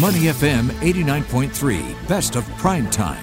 Money 0.00 0.20
FM 0.20 0.70
89.3, 0.80 2.08
best 2.08 2.34
of 2.34 2.48
prime 2.56 2.88
time. 2.88 3.22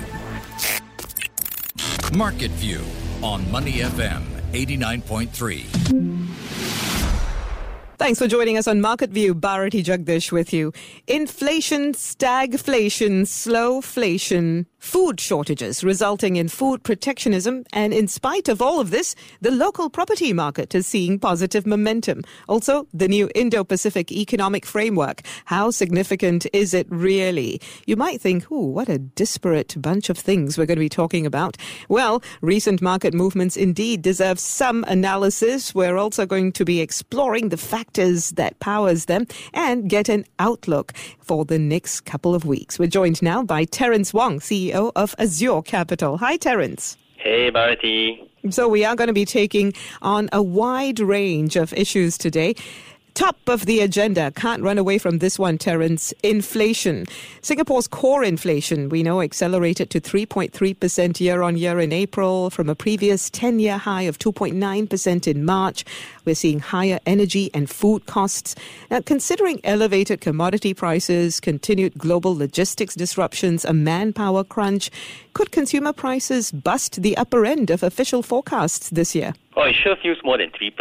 Market 2.16 2.52
View 2.52 2.84
on 3.24 3.50
Money 3.52 3.80
FM 3.80 4.22
89.3. 4.52 6.30
Thanks 7.98 8.20
for 8.20 8.28
joining 8.28 8.56
us 8.56 8.68
on 8.68 8.82
Market 8.82 9.10
View. 9.10 9.34
Bharati 9.34 9.82
Jagdish 9.84 10.32
with 10.32 10.54
you. 10.54 10.72
Inflation, 11.08 11.94
stagflation, 11.94 13.22
slowflation, 13.24 14.68
food 14.80 15.20
shortages 15.20 15.84
resulting 15.84 16.38
in 16.38 16.48
food 16.48 16.84
protectionism. 16.84 17.66
And 17.74 17.94
in 17.94 18.08
spite 18.08 18.48
of 18.48 18.62
all 18.62 18.80
of 18.80 18.92
this, 18.92 19.14
the 19.42 19.52
local 19.52 19.90
property 19.90 20.34
market 20.34 20.74
is 20.74 20.88
seeing 20.88 21.20
positive 21.20 21.68
momentum. 21.68 22.24
Also, 22.48 22.88
the 22.94 23.08
new 23.08 23.30
Indo 23.36 23.64
Pacific 23.64 24.12
Economic 24.12 24.66
Framework. 24.66 25.22
How 25.46 25.70
significant 25.70 26.48
is 26.54 26.74
it 26.74 26.88
really? 26.90 27.62
You 27.86 27.98
might 27.98 28.22
think, 28.22 28.50
ooh, 28.52 28.68
what 28.68 28.90
a 28.90 28.98
disparate 28.98 29.76
bunch 29.82 30.10
of 30.10 30.18
things 30.18 30.58
we're 30.58 30.66
going 30.66 30.78
to 30.78 30.82
be 30.82 30.90
talking 30.90 31.26
about. 31.26 31.58
Well, 31.90 32.24
recent 32.42 32.82
market 32.82 33.14
movements 33.14 33.58
indeed 33.58 34.02
deserve 34.02 34.40
some 34.40 34.86
analysis. 34.88 35.76
We're 35.76 35.98
also 35.98 36.26
going 36.26 36.54
to 36.54 36.66
be 36.66 36.80
exploring 36.80 37.50
the 37.50 37.58
factors 37.58 38.32
that 38.32 38.60
powers 38.60 39.06
them 39.06 39.28
and 39.54 39.90
get 39.90 40.10
an 40.10 40.26
outlook 40.40 40.94
for 41.20 41.46
the 41.46 41.60
next 41.60 42.02
couple 42.02 42.34
of 42.34 42.46
weeks. 42.46 42.80
We're 42.80 42.88
joined 42.88 43.22
now 43.22 43.44
by 43.44 43.66
Terence 43.66 44.14
Wong, 44.14 44.40
CEO 44.40 44.69
CEO 44.70 44.92
of 44.96 45.16
Azure 45.18 45.62
Capital. 45.62 46.18
Hi, 46.18 46.38
Terence. 46.38 46.98
Hey, 47.18 47.50
Bharati. 47.50 48.24
So, 48.50 48.68
we 48.70 48.86
are 48.86 48.96
going 48.96 49.08
to 49.08 49.14
be 49.14 49.26
taking 49.26 49.74
on 50.02 50.30
a 50.32 50.42
wide 50.42 51.00
range 51.00 51.56
of 51.56 51.74
issues 51.74 52.18
today. 52.18 52.56
Top 53.20 53.50
of 53.50 53.66
the 53.66 53.82
agenda, 53.82 54.32
can't 54.32 54.64
run 54.64 54.78
away 54.78 54.98
from 54.98 55.18
this 55.18 55.38
one, 55.38 55.58
Terence. 55.58 56.14
Inflation. 56.24 57.06
Singapore's 57.42 57.86
core 57.86 58.24
inflation, 58.24 58.88
we 58.88 59.04
know, 59.04 59.22
accelerated 59.22 59.90
to 59.90 60.00
3.3% 60.00 61.20
year 61.20 61.42
on 61.42 61.58
year 61.58 61.82
in 61.82 61.92
April 61.92 62.50
from 62.50 62.70
a 62.70 62.76
previous 62.76 63.30
10 63.30 63.60
year 63.60 63.78
high 63.78 64.04
of 64.04 64.20
2.9% 64.20 65.28
in 65.28 65.44
March. 65.44 65.84
We're 66.24 66.34
seeing 66.34 66.62
higher 66.62 67.02
energy 67.06 67.52
and 67.54 67.70
food 67.70 68.06
costs. 68.06 68.56
Now, 68.90 69.02
considering 69.02 69.60
elevated 69.66 70.22
commodity 70.22 70.74
prices, 70.74 71.42
continued 71.42 71.98
global 71.98 72.38
logistics 72.38 72.96
disruptions, 72.96 73.66
a 73.66 73.74
manpower 73.74 74.46
crunch, 74.46 74.92
could 75.34 75.52
consumer 75.52 75.92
prices 75.92 76.54
bust 76.54 77.02
the 77.02 77.18
upper 77.18 77.46
end 77.46 77.70
of 77.70 77.84
official 77.84 78.24
forecasts 78.24 78.90
this 78.92 79.14
year? 79.14 79.34
Oh, 79.60 79.66
it 79.66 79.76
sure 79.76 79.98
feels 80.02 80.20
more 80.24 80.38
than 80.38 80.52
3%, 80.52 80.72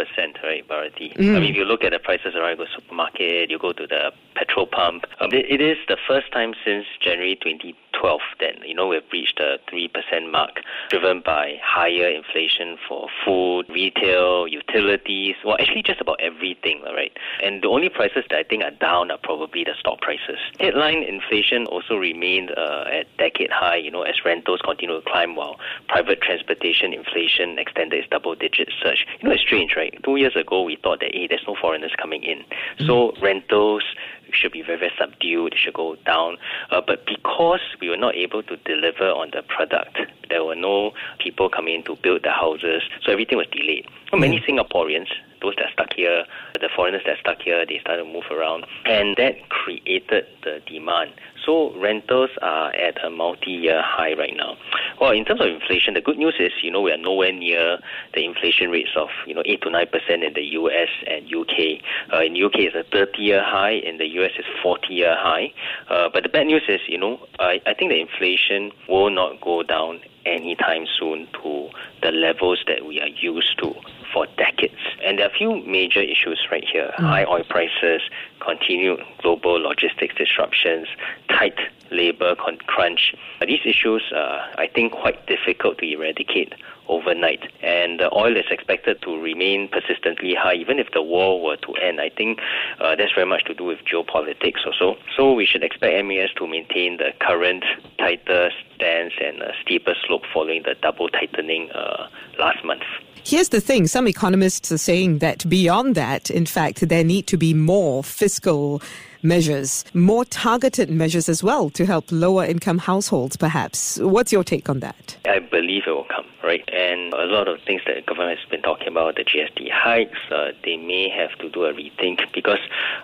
right, 0.41 0.65
Bharati? 0.65 1.09
Mm. 1.17 1.35
I 1.35 1.39
mean, 1.41 1.49
if 1.49 1.55
you 1.57 1.65
look 1.65 1.83
at 1.83 1.91
the 1.91 1.99
prices 1.99 2.33
around, 2.33 2.51
you 2.51 2.55
go 2.55 2.63
the 2.63 2.69
supermarket, 2.79 3.49
you 3.51 3.59
go 3.59 3.73
to 3.73 3.85
the 3.85 4.13
petrol 4.35 4.67
pump, 4.67 5.03
um, 5.19 5.31
it, 5.33 5.59
is 5.59 5.77
the 5.89 5.97
first 6.07 6.31
time 6.31 6.53
since 6.63 6.85
January 7.01 7.35
2012 7.35 8.21
that, 8.39 8.65
you 8.65 8.73
know, 8.73 8.87
we've 8.87 9.03
reached 9.11 9.37
the 9.37 9.59
3% 9.69 10.31
mark, 10.31 10.61
driven 10.89 11.21
by 11.25 11.59
higher 11.61 12.07
inflation 12.07 12.77
for 12.87 13.09
food, 13.25 13.65
retail, 13.67 14.47
utilities, 14.47 15.35
well, 15.43 15.57
actually 15.59 15.83
just 15.83 15.99
about 15.99 16.17
everything, 16.21 16.81
right? 16.83 17.11
And 17.43 17.61
the 17.61 17.67
only 17.67 17.89
prices 17.89 18.23
that 18.29 18.37
I 18.39 18.43
think 18.43 18.63
are 18.63 18.71
down 18.71 19.11
are 19.11 19.19
probably 19.21 19.65
the 19.65 19.73
stock 19.77 19.99
prices. 19.99 20.39
Headline 20.57 21.03
inflation 21.03 21.65
also 21.65 21.95
remained 21.95 22.51
uh, 22.51 22.85
at 22.89 23.07
decade 23.17 23.51
high, 23.51 23.75
you 23.75 23.91
know, 23.91 24.03
as 24.03 24.23
rentals 24.23 24.61
continue 24.63 24.95
to 24.95 25.05
climb 25.05 25.35
while 25.35 25.59
private 25.89 26.21
transportation 26.21 26.93
inflation 26.93 27.59
extended 27.59 27.99
its 27.99 28.07
double-digit 28.09 28.68
surge. 28.81 29.05
You 29.19 29.29
know, 29.29 29.33
it's 29.33 29.43
strange, 29.43 29.75
right? 29.75 29.97
Two 30.03 30.15
years 30.17 30.35
ago, 30.35 30.63
we 30.63 30.75
thought 30.75 30.99
that, 31.01 31.11
hey, 31.13 31.27
there's 31.27 31.43
no 31.47 31.55
foreigners 31.59 31.93
coming 31.97 32.23
in. 32.23 32.39
Mm-hmm. 32.39 32.85
So 32.87 33.13
rentals 33.21 33.83
should 34.31 34.51
be 34.51 34.61
very, 34.61 34.79
very 34.79 34.91
subdued, 34.97 35.53
it 35.53 35.59
should 35.59 35.73
go 35.73 35.95
down. 36.05 36.37
Uh, 36.71 36.81
but 36.85 37.05
because 37.05 37.61
we 37.81 37.89
were 37.89 37.97
not 37.97 38.15
able 38.15 38.43
to 38.43 38.57
deliver 38.57 39.05
on 39.05 39.31
the 39.33 39.41
product, 39.43 39.97
there 40.29 40.43
were 40.43 40.55
no 40.55 40.91
people 41.19 41.49
coming 41.49 41.75
in 41.75 41.83
to 41.83 41.95
build 41.97 42.23
the 42.23 42.31
houses, 42.31 42.83
so 43.03 43.11
everything 43.11 43.37
was 43.37 43.47
delayed. 43.51 43.87
Many 44.13 44.39
mm-hmm. 44.39 44.59
Singaporeans 44.59 45.09
those 45.41 45.55
that 45.57 45.67
stuck 45.73 45.93
here, 45.95 46.25
the 46.59 46.69
foreigners 46.75 47.01
that 47.05 47.17
stuck 47.19 47.41
here, 47.41 47.65
they 47.65 47.79
started 47.79 48.03
to 48.03 48.09
move 48.11 48.25
around, 48.31 48.65
and 48.85 49.15
that 49.17 49.49
created 49.49 50.25
the 50.43 50.61
demand. 50.67 51.11
So 51.45 51.73
rentals 51.79 52.29
are 52.41 52.71
at 52.73 53.03
a 53.03 53.09
multi-year 53.09 53.81
high 53.83 54.13
right 54.13 54.35
now. 54.35 54.57
Well, 54.99 55.11
in 55.11 55.25
terms 55.25 55.41
of 55.41 55.47
inflation, 55.47 55.93
the 55.93 56.01
good 56.01 56.17
news 56.17 56.35
is, 56.39 56.51
you 56.61 56.71
know, 56.71 56.81
we 56.81 56.91
are 56.91 56.97
nowhere 56.97 57.31
near 57.31 57.79
the 58.13 58.25
inflation 58.25 58.69
rates 58.69 58.91
of, 58.95 59.07
you 59.25 59.33
know, 59.33 59.43
8 59.45 59.61
to 59.61 59.69
9% 59.69 60.27
in 60.27 60.33
the 60.33 60.43
US 60.43 60.89
and 61.07 61.25
UK. 61.33 61.81
Uh, 62.13 62.21
in 62.23 62.35
UK, 62.35 62.69
it's 62.69 62.75
a 62.75 62.95
30-year 62.95 63.41
high. 63.43 63.71
In 63.71 63.97
the 63.97 64.07
US, 64.19 64.31
it's 64.37 64.47
40-year 64.63 65.15
high. 65.17 65.53
Uh, 65.89 66.09
but 66.13 66.23
the 66.23 66.29
bad 66.29 66.47
news 66.47 66.63
is, 66.67 66.81
you 66.87 66.97
know, 66.97 67.19
I, 67.39 67.61
I 67.65 67.73
think 67.73 67.91
the 67.91 67.99
inflation 67.99 68.71
will 68.87 69.09
not 69.09 69.41
go 69.41 69.63
down 69.63 70.01
anytime 70.29 70.85
soon 70.99 71.27
to 71.41 71.69
the 72.01 72.11
levels 72.11 72.59
that 72.67 72.85
we 72.85 73.01
are 73.01 73.07
used 73.07 73.57
to 73.59 73.73
for 74.13 74.25
decades. 74.37 74.81
And 75.03 75.19
there 75.19 75.27
are 75.27 75.29
a 75.29 75.37
few 75.37 75.61
major 75.65 76.01
issues 76.01 76.47
right 76.51 76.63
here 76.63 76.91
mm. 76.97 77.05
high 77.05 77.25
oil 77.25 77.43
prices, 77.43 78.01
continued 78.39 78.99
global 79.21 79.61
logistics 79.61 80.15
disruptions, 80.15 80.87
tight 81.29 81.57
labor 81.91 82.35
crunch. 82.67 83.15
These 83.45 83.61
issues 83.65 84.03
are, 84.15 84.47
I 84.57 84.67
think, 84.67 84.93
quite 84.93 85.25
difficult 85.27 85.79
to 85.79 85.91
eradicate 85.91 86.53
overnight. 86.89 87.51
And 87.61 88.01
oil 88.13 88.35
is 88.35 88.45
expected 88.49 89.01
to 89.03 89.21
remain 89.21 89.69
persistently 89.69 90.35
high, 90.35 90.55
even 90.55 90.79
if 90.79 90.91
the 90.91 91.01
war 91.01 91.41
were 91.41 91.57
to 91.57 91.73
end. 91.75 92.01
I 92.01 92.09
think 92.09 92.39
uh, 92.81 92.95
that's 92.95 93.13
very 93.13 93.27
much 93.27 93.45
to 93.45 93.53
do 93.53 93.63
with 93.63 93.79
geopolitics 93.85 94.65
also. 94.65 94.97
So 95.15 95.33
we 95.33 95.45
should 95.45 95.63
expect 95.63 96.05
MAS 96.05 96.29
to 96.37 96.47
maintain 96.47 96.97
the 96.97 97.11
current 97.21 97.63
tighter 97.97 98.49
stance 98.75 99.13
and 99.23 99.43
steeper 99.61 99.93
slope 100.05 100.23
following 100.33 100.63
the 100.63 100.75
double 100.81 101.09
tightening 101.09 101.71
uh, 101.71 102.07
last 102.37 102.63
month. 102.65 102.83
Here's 103.23 103.49
the 103.49 103.61
thing 103.61 103.85
some 103.85 104.07
economists 104.07 104.71
are 104.71 104.77
saying 104.77 105.19
that 105.19 105.47
beyond 105.47 105.95
that, 105.95 106.31
in 106.31 106.45
fact, 106.45 106.87
there 106.87 107.03
need 107.03 107.27
to 107.27 107.37
be 107.37 107.53
more 107.53 108.03
fiscal 108.03 108.81
measures, 109.21 109.85
more 109.93 110.25
targeted 110.25 110.89
measures 110.89 111.29
as 111.29 111.43
well 111.43 111.69
to 111.71 111.85
help 111.85 112.05
lower 112.11 112.45
income 112.45 112.77
households, 112.77 113.37
perhaps. 113.37 113.97
What's 113.99 114.31
your 114.31 114.43
take 114.43 114.69
on 114.69 114.79
that? 114.79 115.17
I 115.25 115.39
believe 115.39 115.83
it 115.87 115.91
will 115.91 116.05
come, 116.05 116.25
right? 116.43 116.67
And 116.71 117.13
a 117.13 117.25
lot 117.25 117.47
of 117.47 117.61
things 117.61 117.81
that 117.85 117.95
the 117.95 118.01
government 118.01 118.39
has 118.39 118.49
been 118.49 118.61
talking 118.61 118.87
about, 118.87 119.15
the 119.15 119.23
GST 119.23 119.71
hikes, 119.71 120.19
uh, 120.31 120.51
they 120.63 120.77
may 120.77 121.09
have 121.09 121.37
to 121.39 121.49
do 121.49 121.65
a 121.65 121.73
rethink 121.73 122.31
because 122.33 122.59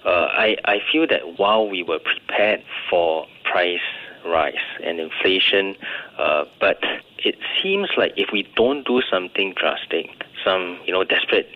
uh, 0.05 0.27
I, 0.31 0.57
I 0.65 0.79
feel 0.91 1.07
that 1.07 1.39
while 1.39 1.67
we 1.69 1.83
were 1.83 1.99
prepared 1.99 2.63
for 2.89 3.27
price 3.43 3.79
rise 4.25 4.55
and 4.83 4.99
inflation, 4.99 5.75
uh, 6.17 6.45
but 6.59 6.83
it 7.19 7.37
seems 7.61 7.89
like 7.97 8.13
if 8.17 8.29
we 8.31 8.47
don't 8.55 8.85
do 8.85 9.01
something 9.09 9.53
drastic, 9.55 10.24
some 10.45 10.79
you 10.85 10.93
know 10.93 11.03
desperate 11.03 11.47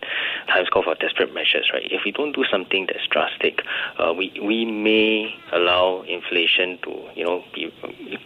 times 0.48 0.68
call 0.68 0.82
for 0.82 0.94
desperate 0.96 1.32
measures, 1.32 1.70
right? 1.72 1.86
If 1.90 2.02
we 2.04 2.12
don't 2.12 2.32
do 2.34 2.44
something 2.50 2.86
that's 2.86 3.06
drastic, 3.06 3.62
uh, 3.98 4.12
we 4.12 4.32
we 4.42 4.64
may 4.64 5.34
allow 5.52 6.02
inflation 6.02 6.78
to 6.82 7.08
you 7.14 7.24
know 7.24 7.44
be, 7.54 7.72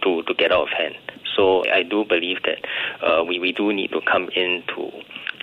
to 0.02 0.22
to 0.22 0.34
get 0.34 0.50
out 0.50 0.62
of 0.62 0.68
hand. 0.70 0.96
So 1.36 1.64
I 1.70 1.82
do 1.82 2.04
believe 2.04 2.38
that 2.44 2.64
uh, 3.06 3.24
we 3.24 3.38
we 3.38 3.52
do 3.52 3.72
need 3.72 3.92
to 3.92 4.00
come 4.00 4.28
in 4.34 4.62
to 4.74 4.90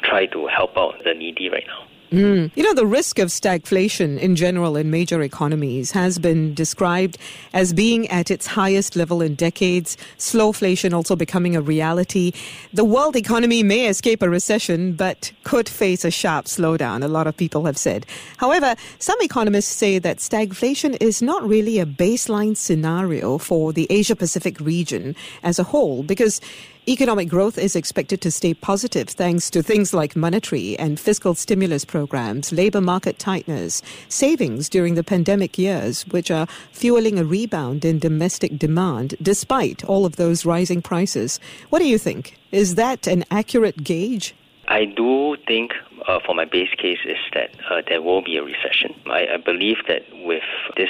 try 0.04 0.26
to 0.28 0.48
help 0.48 0.78
out 0.78 0.96
the 1.04 1.14
needy 1.14 1.50
right 1.50 1.66
now. 1.68 1.91
Mm. 2.12 2.52
You 2.56 2.64
know, 2.64 2.74
the 2.74 2.86
risk 2.86 3.20
of 3.20 3.30
stagflation 3.30 4.20
in 4.20 4.36
general 4.36 4.76
in 4.76 4.92
major 4.92 5.22
economies 5.22 5.92
has 5.92 6.20
been 6.20 6.54
described 6.54 7.18
as 7.54 7.72
being 7.72 8.06
at 8.10 8.30
its 8.30 8.46
highest 8.46 8.98
level 8.98 9.22
in 9.22 9.36
decades, 9.36 9.96
slowflation 10.18 10.94
also 10.94 11.16
becoming 11.16 11.56
a 11.56 11.62
reality. 11.62 12.34
The 12.74 12.84
world 12.84 13.16
economy 13.16 13.64
may 13.64 13.88
escape 13.88 14.22
a 14.22 14.30
recession, 14.30 14.94
but 14.94 15.32
could 15.46 15.70
face 15.70 16.04
a 16.04 16.12
sharp 16.12 16.48
slowdown, 16.48 17.02
a 17.02 17.08
lot 17.08 17.28
of 17.28 17.38
people 17.38 17.66
have 17.66 17.78
said. 17.78 18.06
However, 18.38 18.76
some 19.00 19.18
economists 19.22 19.74
say 19.74 19.98
that 20.00 20.18
stagflation 20.18 20.98
is 21.00 21.22
not 21.22 21.48
really 21.48 21.80
a 21.80 21.86
baseline 21.86 22.58
scenario 22.58 23.38
for 23.38 23.72
the 23.72 23.88
Asia 23.90 24.18
Pacific 24.18 24.60
region 24.60 25.16
as 25.44 25.60
a 25.60 25.64
whole, 25.64 26.04
because 26.04 26.42
Economic 26.88 27.30
growth 27.30 27.60
is 27.60 27.76
expected 27.76 28.22
to 28.22 28.32
stay 28.32 28.56
positive 28.56 29.08
thanks 29.08 29.52
to 29.52 29.62
things 29.62 29.94
like 29.94 30.16
monetary 30.16 30.76
and 30.80 31.00
fiscal 31.00 31.36
stimulus 31.36 31.86
programs, 31.86 32.52
labor 32.52 32.82
market 32.82 33.20
tightness, 33.20 33.84
savings 34.10 34.68
during 34.68 34.96
the 34.96 35.04
pandemic 35.04 35.60
years, 35.60 36.02
which 36.08 36.32
are 36.32 36.48
fueling 36.72 37.20
a 37.20 37.24
rebound 37.24 37.86
in 37.86 38.00
domestic 38.00 38.58
demand 38.58 39.14
despite 39.22 39.84
all 39.86 40.08
of 40.08 40.16
those 40.16 40.44
rising 40.44 40.82
prices. 40.82 41.40
What 41.70 41.80
do 41.80 41.88
you 41.88 42.00
think? 42.00 42.36
Is 42.52 42.74
that 42.76 43.06
an 43.06 43.26
accurate 43.30 43.84
gauge? 43.84 44.34
I 44.68 44.86
do 44.86 45.38
think, 45.46 45.74
uh, 46.08 46.18
for 46.26 46.34
my 46.34 46.46
base 46.46 46.74
case, 46.82 47.06
is 47.06 47.18
that 47.36 47.52
uh, 47.70 47.84
there 47.88 48.02
will 48.02 48.24
be 48.24 48.38
a 48.38 48.44
recession. 48.44 48.96
I, 49.06 49.36
I 49.36 49.38
believe 49.38 49.78
that 49.88 50.02
with 50.26 50.42
this 50.78 50.90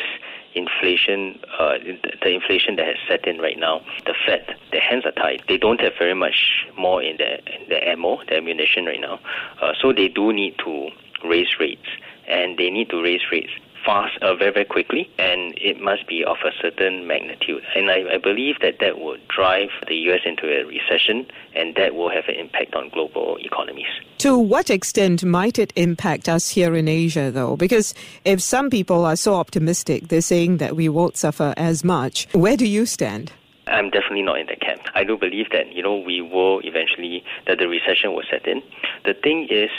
inflation, 0.55 1.39
uh, 1.59 1.77
the 2.21 2.29
inflation 2.29 2.75
that 2.75 2.87
has 2.87 2.97
set 3.07 3.27
in 3.27 3.39
right 3.39 3.57
now, 3.57 3.81
the 4.05 4.13
Fed, 4.25 4.55
their 4.71 4.81
hands 4.81 5.05
are 5.05 5.11
tied. 5.11 5.43
They 5.47 5.57
don't 5.57 5.79
have 5.81 5.93
very 5.97 6.13
much 6.13 6.65
more 6.77 7.01
in 7.01 7.17
their, 7.17 7.39
in 7.47 7.69
their 7.69 7.83
ammo, 7.87 8.21
their 8.27 8.37
ammunition 8.37 8.85
right 8.85 8.99
now. 8.99 9.19
Uh, 9.61 9.73
so 9.79 9.93
they 9.93 10.07
do 10.07 10.33
need 10.33 10.57
to 10.59 10.89
raise 11.25 11.59
rates, 11.59 11.87
and 12.27 12.57
they 12.57 12.69
need 12.69 12.89
to 12.89 13.01
raise 13.01 13.21
rates 13.31 13.51
fast, 13.85 14.17
uh, 14.21 14.35
very, 14.35 14.51
very 14.51 14.65
quickly, 14.65 15.09
and 15.17 15.53
it 15.57 15.79
must 15.81 16.07
be 16.07 16.23
of 16.23 16.37
a 16.45 16.51
certain 16.61 17.07
magnitude. 17.07 17.63
And 17.75 17.89
I, 17.89 18.15
I 18.15 18.17
believe 18.17 18.59
that 18.61 18.79
that 18.79 18.99
will 18.99 19.17
drive 19.27 19.69
the 19.87 19.95
U.S. 19.95 20.21
into 20.25 20.45
a 20.47 20.65
recession, 20.65 21.25
and 21.55 21.75
that 21.75 21.95
will 21.95 22.09
have 22.09 22.25
an 22.27 22.35
impact 22.35 22.75
on 22.75 22.89
global 22.89 23.37
economies. 23.39 23.87
To 24.19 24.37
what 24.37 24.69
extent 24.69 25.23
might 25.23 25.57
it 25.57 25.73
impact 25.75 26.29
us 26.29 26.49
here 26.49 26.75
in 26.75 26.87
Asia, 26.87 27.31
though? 27.31 27.55
Because 27.55 27.93
if 28.25 28.41
some 28.41 28.69
people 28.69 29.05
are 29.05 29.15
so 29.15 29.35
optimistic, 29.35 30.07
they're 30.09 30.21
saying 30.21 30.57
that 30.57 30.75
we 30.75 30.89
won't 30.89 31.17
suffer 31.17 31.53
as 31.57 31.83
much. 31.83 32.27
Where 32.33 32.57
do 32.57 32.67
you 32.67 32.85
stand? 32.85 33.31
I'm 33.67 33.89
definitely 33.89 34.23
not 34.23 34.39
in 34.39 34.47
that 34.47 34.59
camp. 34.59 34.81
I 34.95 35.03
do 35.03 35.17
believe 35.17 35.49
that 35.51 35.71
you 35.73 35.81
know 35.81 35.95
we 35.97 36.21
will 36.21 36.59
eventually 36.63 37.23
that 37.47 37.57
the 37.59 37.67
recession 37.67 38.13
will 38.13 38.23
set 38.29 38.45
in. 38.47 38.61
The 39.05 39.13
thing 39.13 39.47
is, 39.49 39.69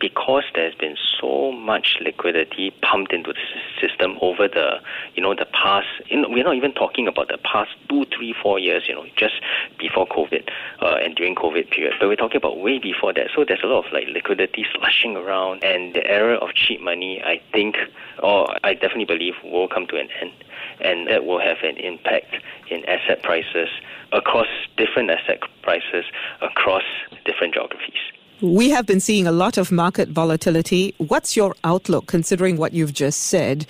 because 0.00 0.44
there's 0.54 0.74
been 0.74 0.96
so 1.20 1.52
much 1.52 1.96
liquidity 2.00 2.72
pumped 2.82 3.12
into 3.12 3.32
the 3.32 3.86
system 3.86 4.18
over 4.20 4.48
the 4.48 4.80
you 5.14 5.22
know 5.22 5.34
the 5.34 5.46
past 5.46 5.86
you 6.06 6.20
know, 6.20 6.28
we're 6.28 6.44
not 6.44 6.54
even 6.54 6.72
talking 6.72 7.08
about 7.08 7.28
the 7.28 7.38
past 7.38 7.70
two 7.88 8.04
three 8.16 8.34
four 8.42 8.58
years 8.58 8.84
you 8.88 8.94
know 8.94 9.04
just 9.16 9.34
before 9.78 10.06
covid 10.06 10.48
uh, 10.80 10.96
and 11.02 11.16
during 11.16 11.34
covid 11.34 11.70
period 11.70 11.94
but 11.98 12.08
we're 12.08 12.16
talking 12.16 12.36
about 12.36 12.58
way 12.58 12.78
before 12.78 13.12
that. 13.12 13.28
So 13.34 13.44
there's 13.44 13.62
a 13.62 13.66
lot 13.66 13.86
of 13.86 13.92
like 13.92 14.06
liquidity 14.08 14.66
slushing 14.74 15.16
around 15.16 15.62
and 15.64 15.94
the 15.94 16.06
era 16.06 16.36
of 16.36 16.54
cheap 16.54 16.80
money 16.80 17.22
i 17.24 17.40
think 17.52 17.76
or 18.22 18.48
i 18.64 18.74
definitely 18.74 19.04
believe 19.04 19.34
will 19.44 19.68
come 19.68 19.86
to 19.86 19.96
an 19.96 20.08
end 20.20 20.32
and 20.80 21.08
that 21.08 21.24
will 21.24 21.40
have 21.40 21.58
an 21.62 21.76
impact 21.76 22.36
in 22.70 22.84
asset 22.88 23.22
prices 23.22 23.68
across 24.12 24.46
different 24.76 25.10
asset 25.10 25.40
prices 25.62 26.04
across 26.40 26.84
different 27.24 27.54
geographies 27.54 28.00
we 28.40 28.70
have 28.70 28.86
been 28.86 29.00
seeing 29.00 29.26
a 29.26 29.32
lot 29.32 29.58
of 29.58 29.72
market 29.72 30.08
volatility. 30.08 30.94
What's 30.98 31.36
your 31.36 31.54
outlook, 31.64 32.06
considering 32.06 32.56
what 32.56 32.72
you've 32.72 32.92
just 32.92 33.24
said, 33.24 33.66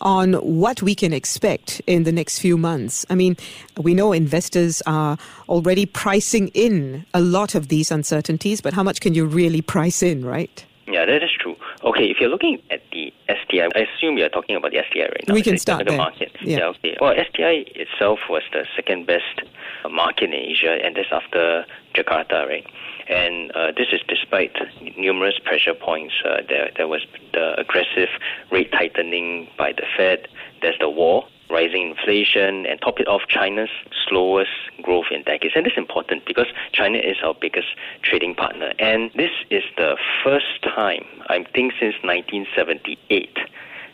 on 0.00 0.34
what 0.34 0.82
we 0.82 0.94
can 0.94 1.12
expect 1.12 1.80
in 1.86 2.04
the 2.04 2.12
next 2.12 2.38
few 2.38 2.56
months? 2.56 3.04
I 3.10 3.14
mean, 3.14 3.36
we 3.76 3.94
know 3.94 4.12
investors 4.12 4.82
are 4.86 5.18
already 5.48 5.86
pricing 5.86 6.48
in 6.48 7.04
a 7.14 7.20
lot 7.20 7.54
of 7.54 7.68
these 7.68 7.90
uncertainties, 7.90 8.60
but 8.60 8.74
how 8.74 8.82
much 8.82 9.00
can 9.00 9.14
you 9.14 9.26
really 9.26 9.62
price 9.62 10.02
in, 10.02 10.24
right? 10.24 10.64
Yeah, 10.86 11.06
that 11.06 11.22
is 11.22 11.30
true. 11.38 11.56
Okay, 11.84 12.10
if 12.10 12.18
you're 12.20 12.28
looking 12.28 12.60
at 12.70 12.82
the 12.90 13.12
STI, 13.28 13.68
I 13.74 13.86
assume 13.86 14.18
you're 14.18 14.28
talking 14.28 14.56
about 14.56 14.72
the 14.72 14.82
STI 14.90 15.02
right 15.02 15.24
now. 15.26 15.34
We 15.34 15.42
can 15.42 15.56
start 15.56 15.86
the 15.86 15.96
market. 15.96 16.36
Yeah. 16.42 16.58
yeah. 16.58 16.66
Okay. 16.66 16.96
Well, 17.00 17.14
STI 17.14 17.64
itself 17.74 18.20
was 18.28 18.42
the 18.52 18.66
second 18.76 19.06
best 19.06 19.42
market 19.90 20.24
in 20.24 20.34
Asia, 20.34 20.78
and 20.84 20.96
that's 20.96 21.08
after 21.10 21.64
Jakarta, 21.94 22.46
right? 22.46 22.66
And 23.12 23.50
uh, 23.52 23.72
this 23.76 23.88
is 23.92 24.00
despite 24.08 24.56
numerous 24.96 25.38
pressure 25.44 25.74
points. 25.74 26.14
Uh, 26.24 26.38
there, 26.48 26.70
there 26.76 26.88
was 26.88 27.02
the 27.32 27.60
aggressive 27.60 28.08
rate 28.50 28.72
tightening 28.72 29.48
by 29.58 29.72
the 29.72 29.84
Fed. 29.96 30.28
There's 30.62 30.78
the 30.78 30.88
war, 30.88 31.26
rising 31.50 31.90
inflation, 31.90 32.64
and 32.64 32.80
top 32.80 33.00
it 33.00 33.08
off, 33.08 33.22
China's 33.28 33.68
slowest 34.08 34.50
growth 34.80 35.06
in 35.10 35.24
decades. 35.24 35.52
And 35.54 35.66
this 35.66 35.72
is 35.72 35.78
important 35.78 36.24
because 36.24 36.46
China 36.72 36.98
is 36.98 37.16
our 37.22 37.34
biggest 37.38 37.68
trading 38.02 38.34
partner. 38.34 38.72
And 38.78 39.10
this 39.14 39.32
is 39.50 39.62
the 39.76 39.98
first 40.24 40.62
time, 40.62 41.04
I 41.28 41.44
think, 41.54 41.74
since 41.78 41.94
1978 42.02 43.38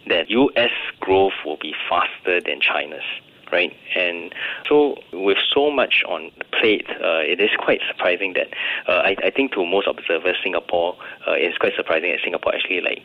that 0.08 0.30
U.S. 0.30 0.70
growth 1.00 1.34
will 1.44 1.58
be 1.58 1.74
faster 1.88 2.40
than 2.40 2.60
China's 2.60 3.02
right? 3.52 3.74
And 3.96 4.34
so, 4.68 4.96
with 5.12 5.38
so 5.52 5.70
much 5.70 6.02
on 6.08 6.30
the 6.38 6.44
plate, 6.44 6.86
uh, 6.88 7.20
it 7.22 7.40
is 7.40 7.50
quite 7.58 7.80
surprising 7.88 8.34
that 8.34 8.48
uh, 8.86 9.02
I, 9.02 9.16
I, 9.24 9.30
think 9.30 9.52
to 9.52 9.64
most 9.64 9.86
observers, 9.86 10.36
Singapore 10.42 10.96
uh, 11.26 11.34
is 11.34 11.56
quite 11.58 11.74
surprising 11.76 12.10
that 12.10 12.20
Singapore 12.22 12.54
actually 12.54 12.80
like 12.80 13.02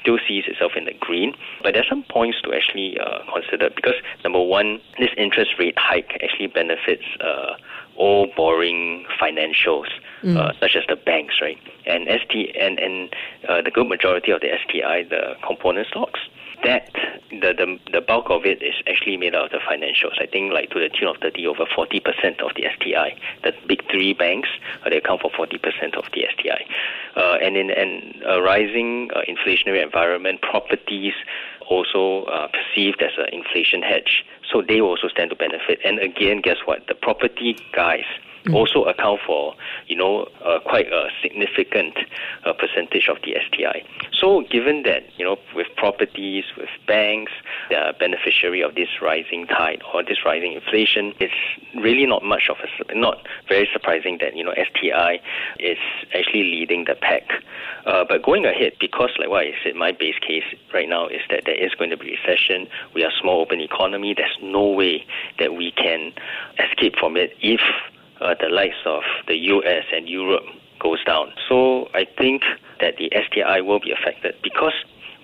still 0.00 0.18
sees 0.26 0.44
itself 0.46 0.72
in 0.76 0.84
the 0.84 0.94
green. 1.00 1.34
But 1.62 1.74
there's 1.74 1.88
some 1.88 2.04
points 2.04 2.40
to 2.42 2.54
actually 2.54 2.98
uh, 2.98 3.20
consider 3.32 3.70
because 3.74 3.94
number 4.22 4.42
one, 4.42 4.80
this 4.98 5.10
interest 5.16 5.52
rate 5.58 5.78
hike 5.78 6.18
actually 6.22 6.48
benefits 6.48 7.04
uh, 7.20 7.54
all 7.96 8.28
boring 8.36 9.06
financials. 9.20 9.88
Mm. 10.22 10.38
Uh, 10.38 10.52
such 10.58 10.74
as 10.74 10.84
the 10.88 10.96
banks, 10.96 11.34
right, 11.42 11.58
and 11.84 12.08
ST 12.08 12.56
and 12.58 12.78
and 12.78 13.14
uh, 13.46 13.60
the 13.60 13.70
good 13.70 13.86
majority 13.86 14.30
of 14.30 14.40
the 14.40 14.48
STI, 14.64 15.02
the 15.02 15.36
component 15.46 15.86
stocks, 15.88 16.18
that 16.64 16.90
the, 17.30 17.52
the 17.52 17.78
the 17.92 18.00
bulk 18.00 18.26
of 18.30 18.44
it 18.44 18.62
is 18.62 18.74
actually 18.86 19.16
made 19.16 19.34
out 19.34 19.46
of 19.46 19.50
the 19.50 19.58
financials. 19.58 20.20
I 20.20 20.26
think 20.26 20.52
like 20.52 20.70
to 20.70 20.78
the 20.78 20.88
tune 20.88 21.08
of 21.08 21.16
30 21.18 21.46
over 21.46 21.64
40 21.74 22.00
percent 22.00 22.40
of 22.40 22.52
the 22.56 22.64
STI. 22.76 23.16
The 23.42 23.52
big 23.66 23.88
three 23.90 24.12
banks 24.12 24.48
uh, 24.84 24.90
they 24.90 24.98
account 24.98 25.22
for 25.22 25.30
40 25.36 25.58
percent 25.58 25.94
of 25.96 26.04
the 26.12 26.26
STI. 26.32 26.64
Uh, 27.16 27.38
and 27.42 27.56
in 27.56 27.70
an, 27.70 28.22
a 28.26 28.42
rising 28.42 29.10
uh, 29.14 29.20
inflationary 29.28 29.82
environment, 29.82 30.42
properties 30.42 31.14
also 31.68 32.24
uh, 32.24 32.48
perceived 32.48 33.02
as 33.02 33.12
an 33.18 33.26
inflation 33.32 33.82
hedge. 33.82 34.24
So 34.50 34.62
they 34.62 34.80
also 34.80 35.08
stand 35.08 35.30
to 35.30 35.36
benefit. 35.36 35.80
And 35.84 35.98
again, 35.98 36.40
guess 36.42 36.58
what? 36.66 36.86
The 36.86 36.94
property 36.94 37.56
guys 37.72 38.04
mm. 38.44 38.54
also 38.54 38.84
account 38.84 39.20
for, 39.26 39.54
you 39.86 39.96
know, 39.96 40.28
uh, 40.44 40.58
quite 40.60 40.86
a 40.92 41.08
significant 41.22 41.94
uh, 42.44 42.52
percentage 42.52 43.08
of 43.08 43.18
the 43.24 43.36
STI. 43.46 43.82
So 44.12 44.42
given 44.50 44.82
that, 44.84 45.02
you 45.16 45.24
know, 45.24 45.36
with 45.54 45.66
properties, 45.76 46.44
with 46.56 46.68
banks, 46.86 47.32
they 47.68 47.76
are 47.76 47.92
beneficiary 47.92 48.62
of 48.62 48.74
this 48.74 48.88
rising 49.02 49.46
tide 49.46 49.82
or 49.92 50.02
this 50.02 50.18
rising 50.24 50.52
inflation, 50.52 51.12
it's 51.20 51.34
really 51.74 52.06
not 52.06 52.22
much 52.22 52.48
of 52.48 52.56
a, 52.58 52.94
not 52.94 53.26
very 53.48 53.68
surprising 53.72 54.18
that, 54.20 54.36
you 54.36 54.44
know, 54.44 54.54
STI 54.54 55.20
is 55.58 55.78
actually 56.14 56.44
leading 56.44 56.84
the 56.84 56.94
pack. 56.94 57.24
Uh, 57.86 58.04
but 58.08 58.22
going 58.22 58.44
ahead, 58.44 58.72
because 58.80 59.10
like 59.18 59.28
what 59.28 59.44
I 59.46 59.52
said, 59.62 59.74
my 59.74 59.92
base 59.92 60.18
case 60.20 60.44
right 60.72 60.88
now 60.88 61.06
is 61.06 61.20
that 61.30 61.42
there 61.44 61.54
is 61.56 61.74
going 61.74 61.90
to 61.90 61.96
be 61.96 62.16
recession. 62.16 62.66
We 62.94 63.04
are 63.04 63.12
small 63.20 63.40
open 63.40 63.60
economy. 63.60 64.14
There's 64.16 64.36
no 64.42 64.68
way 64.68 65.04
that 65.38 65.54
we 65.54 65.72
can 65.72 66.12
escape 66.58 66.96
from 66.96 67.16
it 67.16 67.36
if 67.40 67.60
uh, 68.20 68.34
the 68.40 68.48
likes 68.48 68.76
of 68.86 69.02
the 69.26 69.36
US 69.36 69.84
and 69.92 70.08
Europe 70.08 70.44
goes 70.80 71.02
down. 71.04 71.32
So 71.48 71.88
I 71.94 72.06
think 72.18 72.42
that 72.80 72.96
the 72.96 73.10
STI 73.26 73.60
will 73.60 73.80
be 73.80 73.92
affected 73.92 74.34
because 74.42 74.74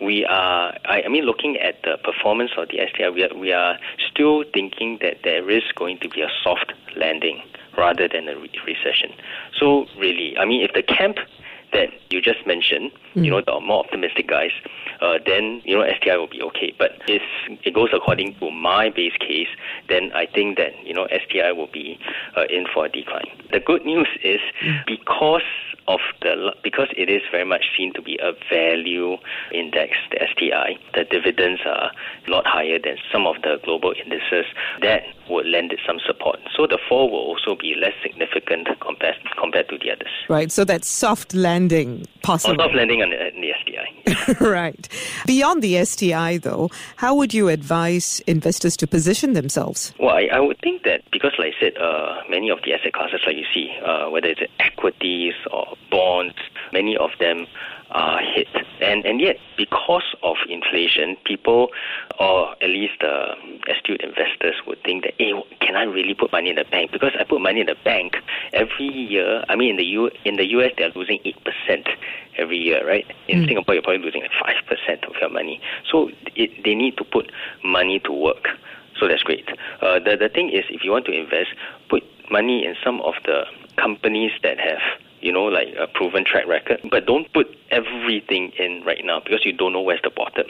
we 0.01 0.25
are, 0.25 0.75
I, 0.87 1.03
I 1.03 1.09
mean, 1.09 1.25
looking 1.25 1.59
at 1.59 1.83
the 1.83 1.99
performance 2.03 2.53
of 2.57 2.69
the 2.69 2.79
STI, 2.89 3.11
we 3.11 3.25
are, 3.25 3.35
we 3.37 3.53
are 3.53 3.79
still 4.11 4.45
thinking 4.55 4.99
that 5.03 5.19
there 5.25 5.51
is 5.51 5.63
going 5.75 5.99
to 5.99 6.09
be 6.09 6.23
a 6.23 6.29
soft 6.43 6.73
landing 6.97 7.43
rather 7.77 8.09
than 8.09 8.29
a 8.29 8.37
re- 8.37 8.51
recession. 8.67 9.13
So 9.59 9.87
really, 9.99 10.37
I 10.39 10.45
mean, 10.45 10.63
if 10.63 10.73
the 10.73 10.83
camp 10.83 11.19
that 11.73 11.89
you 12.11 12.21
just 12.21 12.47
mentioned, 12.47 12.91
mm. 13.15 13.25
you 13.25 13.31
know, 13.31 13.41
the 13.41 13.61
more 13.61 13.85
optimistic 13.85 14.29
guys, 14.29 14.51
uh, 15.01 15.19
then 15.25 15.63
you 15.65 15.77
know 15.77 15.85
STI 16.01 16.17
will 16.17 16.29
be 16.29 16.43
okay. 16.43 16.75
But 16.79 16.93
if 17.09 17.23
it 17.65 17.75
goes 17.75 17.91
according 17.93 18.37
to 18.41 18.51
my 18.51 18.91
base 18.91 19.17
case, 19.21 19.49
then 19.89 20.11
I 20.15 20.27
think 20.27 20.59
that 20.59 20.73
you 20.85 20.95
know 20.95 21.07
STI 21.07 21.53
will 21.53 21.71
be 21.73 21.99
uh, 22.37 22.45
in 22.51 22.67
for 22.73 22.87
a 22.87 22.89
decline. 22.89 23.29
The 23.53 23.61
good 23.61 23.85
news 23.85 24.09
is 24.23 24.41
mm. 24.65 24.85
because 24.87 25.43
of 25.89 26.01
the 26.23 26.55
because 26.63 26.89
it 26.97 27.09
is 27.11 27.23
very 27.31 27.45
much 27.45 27.65
seen 27.77 27.93
to 27.95 28.03
be 28.03 28.19
a 28.23 28.33
value 28.53 29.17
index, 29.53 29.97
the 30.11 30.19
STI. 30.33 30.77
The 30.95 31.05
dividends 31.05 31.61
are 31.65 31.91
a 32.27 32.31
lot 32.31 32.47
higher 32.47 32.79
than 32.83 32.97
some 33.13 33.27
of 33.27 33.37
the 33.43 33.59
global 33.65 33.93
indices. 33.93 34.47
That 34.83 35.03
would 35.29 35.47
lend 35.47 35.73
it 35.73 35.81
some 35.87 35.99
support. 36.07 36.39
So 36.55 36.67
the 36.67 36.79
fall 36.89 37.11
will 37.11 37.19
also 37.19 37.57
be 37.57 37.75
less 37.75 37.95
significant 38.03 38.69
compared 38.81 39.17
compared 39.39 39.69
to 39.71 39.79
the 39.79 39.93
others. 39.93 40.11
Right. 40.29 40.53
So 40.53 40.65
that 40.65 40.85
soft 40.85 41.35
landing 41.35 41.60
possible. 42.23 42.57
soft 42.59 42.75
landing 42.75 43.03
on 43.03 43.11
the, 43.11 43.17
on 43.17 43.41
the 43.41 43.53
STI. 43.61 44.45
right. 44.45 44.89
Beyond 45.27 45.63
the 45.63 45.85
STI, 45.85 46.39
though, 46.39 46.71
how 46.97 47.15
would 47.15 47.35
you 47.35 47.49
advise 47.49 48.21
investors 48.27 48.77
to 48.79 48.87
position 48.87 49.33
themselves? 49.33 49.93
Well, 49.99 50.17
I, 50.17 50.29
I 50.33 50.41
would 50.41 50.59
think 50.61 50.85
that 50.85 51.03
because, 51.11 51.33
like 51.39 51.55
I 51.57 51.61
said, 51.61 51.79
uh, 51.79 52.23
many 52.29 52.51
of 52.51 52.59
the 52.65 52.73
asset 52.73 52.93
classes, 52.93 53.21
like 53.27 53.37
you 53.37 53.47
see, 53.53 53.71
uh, 53.85 54.09
whether 54.11 54.29
it's 54.29 54.41
equities 54.59 55.35
or 55.53 55.77
bonds, 55.91 56.35
many 56.73 56.97
of 56.97 57.11
them 57.19 57.47
are 57.91 58.21
hit. 58.21 58.49
And, 58.81 59.05
and 59.05 59.21
yet, 59.21 59.37
because 59.57 60.15
of 60.23 60.37
inflation, 60.49 61.17
people, 61.25 61.69
or 62.19 62.53
at 62.63 62.69
least 62.69 62.95
the 63.01 63.35
astute 63.69 64.01
investors, 64.03 64.55
would 64.67 64.83
think 64.85 65.05
that, 65.05 65.15
hey, 65.19 65.33
can 65.61 65.77
I 65.77 65.83
really 65.83 66.15
put 66.15 66.33
money 66.33 66.51
in 66.51 66.57
the 66.57 66.65
bank? 66.65 66.93
Because 66.93 67.13
I 67.19 67.25
put 67.25 67.41
money 67.41 67.61
in 67.61 67.67
the 67.67 67.77
bank 67.85 68.17
every 68.53 68.87
year. 68.87 69.45
I 69.49 69.57
mean, 69.57 69.71
in 69.71 69.77
the 69.77 69.85
U 69.85 70.11
in 70.25 70.37
the 70.37 70.47
US, 70.53 70.73
they're 70.79 70.93
losing 70.95 71.19
eight 71.25 71.37
percent 71.45 71.89
every 72.39 72.59
year, 72.59 72.87
right? 72.87 73.07
In 73.29 73.43
mm. 73.43 73.47
Singapore, 73.47 73.75
you're 73.75 73.83
probably 73.83 74.05
losing 74.05 74.23
like 74.23 74.33
five 74.41 74.65
percent 74.67 75.05
of 75.05 75.15
your 75.21 75.31
money. 75.31 75.61
So 75.91 76.11
it, 76.37 76.65
they 76.65 76.75
need 76.75 76.97
to 76.99 77.05
put 77.05 77.33
money 77.65 78.01
to 78.01 78.13
work. 78.13 78.49
So 78.99 79.09
that's 79.09 79.23
great. 79.23 79.49
Uh, 79.81 79.99
the 79.99 80.17
the 80.17 80.29
thing 80.29 80.51
is, 80.51 80.65
if 80.71 80.85
you 80.85 80.91
want 80.91 81.07
to 81.07 81.13
invest, 81.13 81.51
put 81.89 82.05
money 82.31 82.65
in 82.65 82.77
some 82.85 83.01
of 83.03 83.15
the 83.25 83.45
companies 83.77 84.33
that 84.43 84.59
have 84.61 84.81
you 85.21 85.33
know, 85.33 85.45
like 85.45 85.69
a 85.79 85.87
proven 85.87 86.25
track 86.25 86.47
record. 86.47 86.81
But 86.91 87.07
don't 87.07 87.33
put 87.33 87.47
everything 87.71 88.53
in 88.59 88.83
right 88.85 89.05
now 89.05 89.21
because 89.21 89.45
you 89.45 89.53
don't 89.53 89.73
know 89.73 89.81
where's 89.81 90.03
the 90.03 90.11
bottom. 90.11 90.47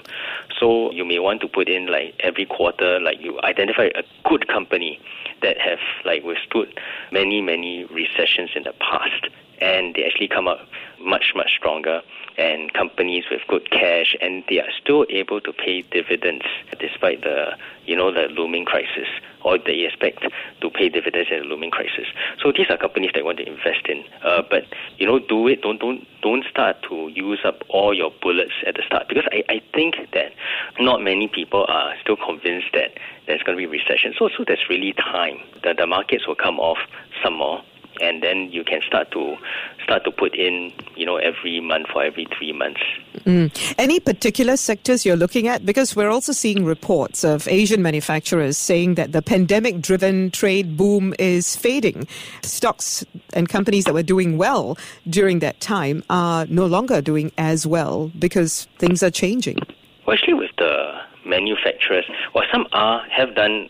So 0.58 0.90
you 0.92 1.04
may 1.04 1.18
want 1.18 1.40
to 1.42 1.48
put 1.48 1.68
in 1.68 1.86
like 1.86 2.14
every 2.20 2.46
quarter, 2.46 3.00
like 3.00 3.20
you 3.20 3.40
identify 3.42 3.90
a 3.94 4.02
good 4.28 4.48
company 4.48 5.00
that 5.42 5.58
have 5.58 5.78
like 6.04 6.22
withstood 6.24 6.78
many, 7.12 7.40
many 7.40 7.84
recessions 7.84 8.50
in 8.54 8.64
the 8.64 8.74
past 8.80 9.28
and 9.60 9.94
they 9.94 10.04
actually 10.04 10.28
come 10.28 10.48
out 10.48 10.60
much, 11.00 11.32
much 11.34 11.52
stronger 11.56 12.02
and 12.38 12.72
companies 12.72 13.24
with 13.30 13.40
good 13.48 13.70
cash 13.70 14.16
and 14.20 14.44
they 14.48 14.60
are 14.60 14.70
still 14.80 15.04
able 15.10 15.40
to 15.40 15.52
pay 15.52 15.82
dividends 15.82 16.44
despite 16.78 17.22
the 17.22 17.56
you 17.84 17.96
know 17.96 18.12
the 18.12 18.28
looming 18.28 18.64
crisis 18.64 19.08
or 19.44 19.58
they 19.58 19.80
expect 19.80 20.24
to 20.60 20.70
pay 20.70 20.88
dividends 20.88 21.30
in 21.32 21.40
a 21.40 21.44
looming 21.44 21.70
crisis. 21.70 22.06
So 22.42 22.52
these 22.52 22.66
are 22.68 22.76
companies 22.76 23.10
that 23.14 23.24
want 23.24 23.38
to 23.38 23.48
invest 23.48 23.86
in. 23.88 24.04
Uh, 24.22 24.42
but 24.48 24.64
you 24.98 25.06
know, 25.06 25.18
do 25.18 25.48
it. 25.48 25.62
Don't 25.62 25.80
don't 25.80 26.06
don't 26.22 26.44
start 26.50 26.76
to 26.88 27.10
use 27.14 27.40
up 27.44 27.62
all 27.68 27.94
your 27.94 28.12
bullets 28.22 28.52
at 28.66 28.76
the 28.76 28.82
start 28.86 29.08
because 29.08 29.24
I, 29.32 29.42
I 29.48 29.62
think 29.74 29.96
that 30.12 30.32
not 30.78 31.02
many 31.02 31.28
people 31.28 31.64
are 31.68 31.94
still 32.02 32.16
convinced 32.16 32.68
that 32.74 32.92
there's 33.26 33.42
going 33.42 33.56
to 33.56 33.60
be 33.60 33.66
recession. 33.66 34.14
So 34.18 34.28
so 34.36 34.44
there's 34.46 34.68
really 34.68 34.92
time. 34.92 35.38
that 35.64 35.76
the 35.76 35.86
markets 35.86 36.26
will 36.26 36.36
come 36.36 36.58
off 36.58 36.78
some 37.22 37.34
more 37.34 37.62
and 38.00 38.22
then 38.22 38.50
you 38.50 38.64
can 38.64 38.80
start 38.86 39.10
to 39.12 39.36
start 39.84 40.04
to 40.04 40.10
put 40.10 40.34
in, 40.34 40.72
you 40.96 41.04
know, 41.04 41.16
every 41.16 41.60
month 41.60 41.88
or 41.94 42.04
every 42.04 42.26
three 42.36 42.52
months. 42.52 42.80
Mm. 43.24 43.74
Any 43.78 44.00
particular 44.00 44.56
sectors 44.56 45.04
you're 45.04 45.16
looking 45.16 45.48
at? 45.48 45.66
Because 45.66 45.96
we're 45.96 46.10
also 46.10 46.32
seeing 46.32 46.64
reports 46.64 47.24
of 47.24 47.48
Asian 47.48 47.82
manufacturers 47.82 48.56
saying 48.56 48.94
that 48.94 49.12
the 49.12 49.22
pandemic-driven 49.22 50.30
trade 50.30 50.76
boom 50.76 51.14
is 51.18 51.56
fading. 51.56 52.06
Stocks 52.42 53.04
and 53.34 53.48
companies 53.48 53.84
that 53.84 53.94
were 53.94 54.02
doing 54.02 54.38
well 54.38 54.78
during 55.08 55.40
that 55.40 55.60
time 55.60 56.02
are 56.08 56.46
no 56.46 56.66
longer 56.66 57.00
doing 57.00 57.32
as 57.38 57.66
well 57.66 58.10
because 58.18 58.68
things 58.78 59.02
are 59.02 59.10
changing. 59.10 59.58
Well, 60.06 60.14
actually, 60.14 60.34
with 60.34 60.50
the 60.56 60.92
manufacturers, 61.26 62.04
well, 62.34 62.44
some 62.50 62.66
are 62.72 63.04
have 63.10 63.34
done 63.34 63.68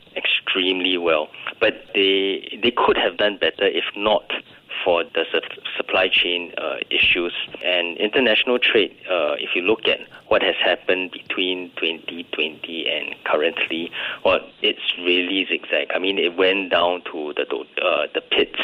extremely 0.50 0.96
well 0.98 1.28
but 1.60 1.74
they 1.94 2.58
they 2.62 2.70
could 2.70 2.96
have 2.96 3.16
done 3.16 3.36
better 3.38 3.66
if 3.66 3.84
not 3.96 4.30
for 4.84 5.04
the 5.04 5.24
su- 5.30 5.62
supply 5.76 6.08
chain 6.08 6.52
uh, 6.58 6.76
issues 6.90 7.32
and 7.64 7.96
international 7.98 8.58
trade. 8.58 8.96
Uh, 9.10 9.34
if 9.38 9.50
you 9.54 9.62
look 9.62 9.86
at 9.86 9.98
what 10.28 10.42
has 10.42 10.54
happened 10.62 11.10
between 11.10 11.70
2020 11.76 12.88
and 12.88 13.14
currently, 13.24 13.90
well, 14.24 14.40
it's 14.62 14.94
really 14.98 15.46
zigzag. 15.46 15.88
I 15.94 15.98
mean, 15.98 16.18
it 16.18 16.36
went 16.36 16.70
down 16.70 17.02
to 17.12 17.34
the 17.34 17.44
uh, 17.84 18.06
the 18.14 18.20
pits 18.20 18.60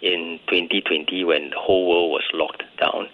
in 0.00 0.40
2020 0.48 1.24
when 1.24 1.50
the 1.50 1.56
whole 1.58 1.88
world 1.88 2.10
was 2.10 2.24
locked 2.32 2.64
down. 2.80 3.08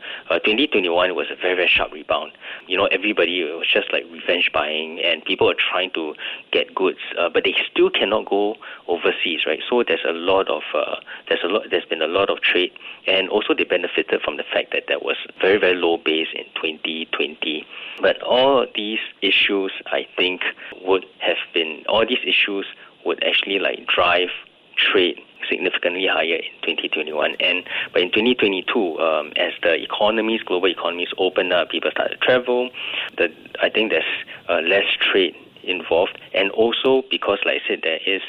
Uh, 0.49 0.53
2021 0.53 1.15
was 1.15 1.27
a 1.31 1.37
very, 1.37 1.55
very 1.55 1.69
sharp 1.69 1.93
rebound. 1.93 2.33
You 2.67 2.77
know, 2.77 2.87
everybody 2.87 3.45
was 3.45 3.67
just 3.71 3.93
like 3.93 4.05
revenge 4.11 4.51
buying 4.53 4.99
and 5.05 5.25
people 5.25 5.51
are 5.51 5.55
trying 5.55 5.91
to 5.93 6.15
get 6.53 6.75
goods, 6.75 6.99
uh, 7.19 7.29
but 7.29 7.45
they 7.45 7.55
still 7.71 7.91
cannot 7.91 8.27
go 8.27 8.57
overseas, 8.87 9.41
right? 9.47 9.61
So 9.69 9.85
there's 9.87 10.05
a 10.09 10.13
lot 10.13 10.49
of, 10.49 10.63
uh, 10.75 10.97
there's 11.29 11.43
a 11.45 11.49
lot, 11.49 11.65
there's 11.71 11.85
been 11.85 12.03
a 12.03 12.07
lot 12.07 12.31
of 12.31 12.41
trade 12.41 12.73
and 13.07 13.29
also 13.29 13.55
they 13.55 13.65
benefited 13.65 14.23
from 14.23 14.37
the 14.39 14.43
fact 14.43 14.73
that 14.73 14.85
there 14.89 14.99
was 14.99 15.17
very, 15.41 15.59
very 15.59 15.75
low 15.75 15.99
base 15.99 16.29
in 16.35 16.45
2020. 16.55 17.67
But 18.01 18.23
all 18.23 18.67
these 18.75 19.01
issues, 19.21 19.73
I 19.87 20.07
think, 20.17 20.43
would 20.83 21.05
have 21.21 21.39
been, 21.53 21.85
all 21.89 22.07
these 22.07 22.25
issues 22.27 22.67
would 23.05 23.23
actually 23.23 23.59
like 23.59 23.87
drive 23.87 24.31
trade 24.79 25.21
significantly 25.49 26.07
higher 26.07 26.37
in 26.37 26.77
2021. 26.77 27.37
And 27.41 27.65
but 27.93 28.03
in 28.03 28.11
2022, 28.11 28.99
um, 29.01 29.33
as 29.37 29.53
the 29.63 29.83
economies, 29.83 30.43
global 30.43 30.69
economies 30.69 31.09
open 31.19 31.53
up, 31.53 31.71
people 31.71 31.91
start 31.91 32.11
to 32.11 32.17
travel. 32.19 32.71
The 33.17 33.33
I 33.63 33.69
think 33.69 33.91
there's 33.91 34.05
uh, 34.49 34.61
less 34.61 34.87
trade 35.01 35.35
involved, 35.63 36.19
and 36.35 36.51
also 36.53 37.03
because, 37.11 37.39
like 37.45 37.63
I 37.65 37.69
said, 37.69 37.81
there 37.83 38.01
is 38.07 38.23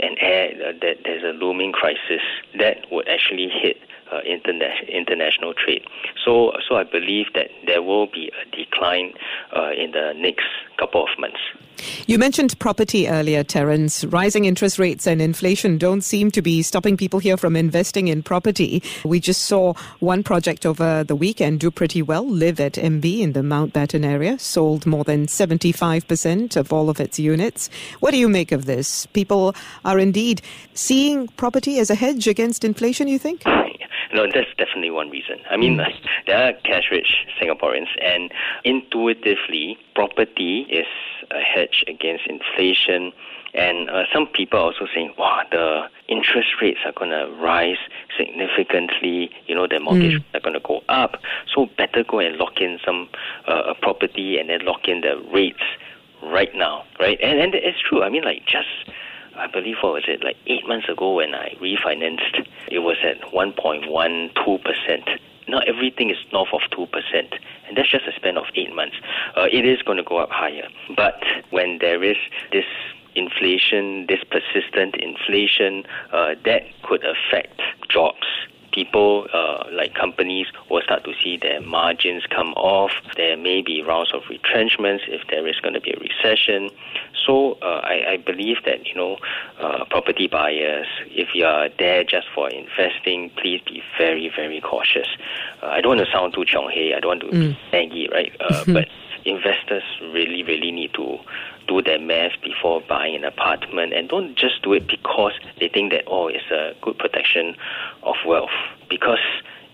an 0.00 0.16
air 0.20 0.50
uh, 0.50 0.72
that 0.80 0.98
there's 1.04 1.22
a 1.22 1.36
looming 1.38 1.72
crisis 1.72 2.22
that 2.58 2.90
would 2.90 3.08
actually 3.08 3.48
hit 3.48 3.78
uh, 4.10 4.20
interna- 4.28 4.88
international 4.88 5.54
trade. 5.54 5.84
So, 6.24 6.52
so 6.68 6.76
I 6.76 6.84
believe 6.84 7.26
that 7.34 7.48
there 7.66 7.82
will 7.82 8.06
be 8.06 8.30
a 8.30 8.56
decline 8.56 9.12
uh, 9.56 9.70
in 9.76 9.92
the 9.92 10.12
next 10.16 10.46
couple 10.78 11.02
of 11.02 11.08
months. 11.18 11.38
You 12.06 12.18
mentioned 12.18 12.58
property 12.58 13.08
earlier, 13.08 13.42
Terence. 13.42 14.04
Rising 14.04 14.44
interest 14.44 14.78
rates 14.78 15.06
and 15.06 15.20
inflation 15.20 15.78
don't 15.78 16.02
seem 16.02 16.30
to 16.32 16.42
be 16.42 16.62
stopping 16.62 16.96
people 16.96 17.18
here 17.18 17.36
from 17.36 17.56
investing 17.56 18.08
in 18.08 18.22
property. 18.22 18.82
We 19.04 19.20
just 19.20 19.42
saw 19.42 19.74
one 19.98 20.22
project 20.22 20.66
over 20.66 21.04
the 21.04 21.16
weekend 21.16 21.60
do 21.60 21.70
pretty 21.70 22.02
well. 22.02 22.26
Live 22.26 22.60
at 22.60 22.74
MB 22.74 23.20
in 23.20 23.32
the 23.32 23.40
Mountbatten 23.40 24.04
area 24.04 24.38
sold 24.38 24.86
more 24.86 25.04
than 25.04 25.26
75% 25.26 26.56
of 26.56 26.72
all 26.72 26.88
of 26.88 27.00
its 27.00 27.18
units. 27.18 27.68
What 28.00 28.12
do 28.12 28.18
you 28.18 28.28
make 28.28 28.52
of 28.52 28.66
this? 28.66 29.06
People 29.06 29.54
are 29.84 29.98
indeed 29.98 30.42
seeing 30.74 31.28
property 31.28 31.78
as 31.78 31.90
a 31.90 31.94
hedge 31.94 32.28
against 32.28 32.64
inflation, 32.64 33.08
you 33.08 33.18
think? 33.18 33.44
No, 34.14 34.26
that's 34.32 34.48
definitely 34.56 34.92
one 34.92 35.10
reason. 35.10 35.40
I 35.50 35.56
mean, 35.56 35.76
mm. 35.76 35.92
there 36.26 36.48
are 36.48 36.52
cash-rich 36.64 37.26
Singaporeans, 37.42 37.88
and 38.00 38.32
intuitively, 38.62 39.76
property 39.94 40.66
is 40.70 40.86
a 41.32 41.40
hedge 41.40 41.84
against 41.88 42.24
inflation. 42.28 43.12
And 43.54 43.90
uh, 43.90 44.04
some 44.12 44.28
people 44.28 44.60
are 44.60 44.62
also 44.66 44.86
saying, 44.94 45.14
wow, 45.18 45.42
the 45.50 45.82
interest 46.08 46.50
rates 46.62 46.80
are 46.84 46.92
going 46.92 47.10
to 47.10 47.28
rise 47.40 47.76
significantly. 48.16 49.30
You 49.46 49.56
know, 49.56 49.66
the 49.66 49.80
mortgage 49.80 50.20
mm. 50.20 50.24
are 50.34 50.40
going 50.40 50.54
to 50.54 50.60
go 50.60 50.82
up. 50.88 51.16
So 51.52 51.66
better 51.76 52.04
go 52.04 52.20
and 52.20 52.36
lock 52.36 52.60
in 52.60 52.78
some 52.84 53.08
uh, 53.48 53.62
a 53.66 53.74
property 53.74 54.38
and 54.38 54.48
then 54.48 54.64
lock 54.64 54.86
in 54.86 55.00
the 55.00 55.16
rates 55.32 55.62
right 56.22 56.54
now, 56.54 56.84
right? 57.00 57.18
And 57.20 57.38
and 57.38 57.54
it's 57.54 57.80
true. 57.80 58.02
I 58.02 58.10
mean, 58.10 58.24
like 58.24 58.44
just 58.46 58.68
I 59.36 59.46
believe 59.46 59.76
what 59.82 59.94
was 59.94 60.04
it 60.06 60.22
like 60.22 60.36
eight 60.46 60.66
months 60.66 60.88
ago 60.88 61.14
when 61.14 61.34
I 61.34 61.56
refinanced, 61.60 62.46
it 62.70 62.80
was 62.80 62.96
at 63.02 63.20
1.12 63.32 64.64
percent. 64.64 65.08
Now 65.48 65.58
everything 65.66 66.10
is 66.10 66.16
north 66.32 66.48
of 66.52 66.62
two 66.70 66.86
percent, 66.86 67.34
and 67.68 67.76
that's 67.76 67.90
just 67.90 68.06
a 68.06 68.12
span 68.12 68.38
of 68.38 68.44
eight 68.54 68.74
months. 68.74 68.96
Uh, 69.36 69.46
it 69.52 69.66
is 69.66 69.82
going 69.82 69.98
to 69.98 70.04
go 70.04 70.18
up 70.18 70.30
higher, 70.30 70.68
but 70.96 71.22
when 71.50 71.78
there 71.80 72.02
is 72.02 72.16
this 72.52 72.64
inflation, 73.14 74.06
this 74.08 74.20
persistent 74.24 74.96
inflation, 74.96 75.84
uh, 76.12 76.34
that 76.44 76.62
could 76.82 77.04
affect 77.04 77.60
jobs 77.88 78.26
people, 78.74 79.26
uh, 79.32 79.64
like 79.72 79.94
companies, 79.94 80.46
will 80.68 80.82
start 80.82 81.04
to 81.04 81.12
see 81.22 81.36
their 81.36 81.60
margins 81.60 82.24
come 82.28 82.52
off. 82.54 82.90
There 83.16 83.36
may 83.36 83.62
be 83.62 83.82
rounds 83.82 84.12
of 84.12 84.22
retrenchments 84.28 85.04
if 85.08 85.26
there 85.28 85.46
is 85.46 85.60
going 85.60 85.74
to 85.74 85.80
be 85.80 85.92
a 85.92 85.98
recession. 86.00 86.70
So 87.24 87.52
uh, 87.62 87.80
I, 87.82 88.12
I, 88.12 88.16
believe 88.18 88.58
that 88.66 88.86
you 88.86 88.94
know, 88.94 89.16
uh, 89.58 89.84
property 89.86 90.26
buyers, 90.26 90.86
if 91.06 91.28
you 91.34 91.46
are 91.46 91.68
there 91.78 92.04
just 92.04 92.26
for 92.34 92.50
investing, 92.50 93.30
please 93.40 93.62
be 93.64 93.82
very, 93.96 94.30
very 94.34 94.60
cautious. 94.60 95.08
Uh, 95.62 95.66
I 95.66 95.80
don't 95.80 95.96
want 95.96 96.06
to 96.06 96.12
sound 96.12 96.34
too 96.34 96.44
chong 96.44 96.70
hei, 96.70 96.92
I 96.94 97.00
don't 97.00 97.20
want 97.20 97.32
to 97.32 97.54
mm. 97.72 97.90
be 97.90 98.08
right? 98.12 98.32
Uh, 98.40 98.64
but 98.72 98.88
investors 99.24 99.82
really, 100.12 100.42
really 100.42 100.70
need 100.70 100.92
to 100.94 101.18
do 101.66 101.82
their 101.82 101.98
math 101.98 102.32
before 102.42 102.82
buying 102.88 103.16
an 103.16 103.24
apartment 103.24 103.92
and 103.94 104.08
don't 104.08 104.36
just 104.36 104.62
do 104.62 104.72
it 104.74 104.86
because 104.86 105.32
they 105.58 105.68
think 105.68 105.92
that, 105.92 106.04
oh, 106.06 106.28
it's 106.28 106.50
a 106.50 106.72
good 106.82 106.98
protection 106.98 107.56
of 108.02 108.16
wealth. 108.26 108.50
Because 108.88 109.18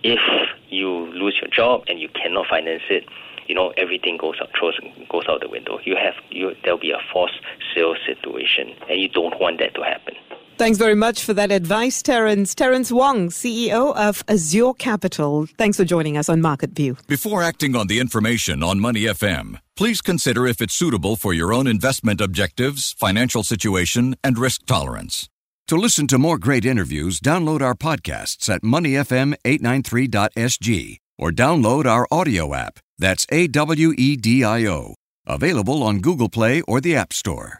if 0.02 0.21
you 0.69 0.88
lose 1.12 1.38
your 1.40 1.50
job 1.50 1.83
and 1.88 2.00
you 2.00 2.09
cannot 2.09 2.47
finance 2.47 2.83
it, 2.88 3.04
you 3.47 3.54
know 3.57 3.71
everything 3.76 4.16
goes 4.16 4.37
out 4.40 4.49
throws, 4.57 4.78
goes 5.09 5.25
out 5.28 5.40
the 5.40 5.49
window. 5.49 5.80
You 5.85 5.97
have 5.97 6.14
you 6.30 6.54
there'll 6.62 6.78
be 6.78 6.92
a 6.92 7.00
forced 7.12 7.40
sale 7.75 7.97
situation, 8.07 8.73
and 8.88 9.00
you 9.00 9.09
don't 9.09 9.40
want 9.40 9.59
that 9.59 9.75
to 9.75 9.83
happen. 9.83 10.14
Thanks 10.61 10.76
very 10.76 10.95
much 10.95 11.25
for 11.25 11.33
that 11.33 11.50
advice, 11.50 12.02
Terence. 12.02 12.55
Terence 12.55 12.93
Wong, 12.93 13.31
CEO 13.31 13.97
of 13.97 14.23
Azure 14.29 14.75
Capital. 14.75 15.47
Thanks 15.57 15.79
for 15.79 15.87
joining 15.87 16.19
us 16.19 16.29
on 16.29 16.43
Market 16.43 16.73
View. 16.73 16.99
Before 17.07 17.43
acting 17.43 17.75
on 17.75 17.87
the 17.87 17.99
information 17.99 18.62
on 18.62 18.79
Money 18.79 19.05
FM, 19.05 19.59
please 19.75 20.02
consider 20.02 20.47
if 20.47 20.61
it's 20.61 20.75
suitable 20.75 21.17
for 21.17 21.33
your 21.33 21.55
own 21.55 21.67
investment 21.67 22.21
objectives, 22.21 22.93
financial 22.93 23.43
situation, 23.43 24.17
and 24.23 24.37
risk 24.37 24.67
tolerance. 24.67 25.31
To 25.69 25.79
listen 25.79 26.07
to 26.09 26.19
more 26.19 26.37
great 26.37 26.67
interviews, 26.67 27.21
download 27.21 27.62
our 27.62 27.75
podcasts 27.75 28.50
at 28.50 28.61
moneyfm893.sg 28.61 30.97
or 31.19 31.31
download 31.31 31.87
our 31.87 32.07
audio 32.11 32.55
app. 32.55 32.81
That's 32.99 33.26
A 33.33 33.47
W 33.47 33.95
E 33.97 34.14
D 34.14 34.45
I 34.45 34.67
O. 34.67 34.95
Available 35.26 35.83
on 35.83 36.00
Google 36.00 36.29
Play 36.29 36.61
or 36.69 36.83
the 36.83 36.97
App 36.97 37.14
Store. 37.14 37.60